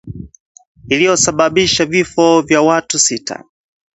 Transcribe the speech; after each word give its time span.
iliyosababisha 0.89 1.85
vifo 1.85 2.41
vya 2.41 2.61
watu 2.61 2.99
sita 2.99 3.43